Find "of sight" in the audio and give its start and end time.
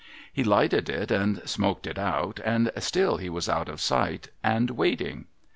3.69-4.29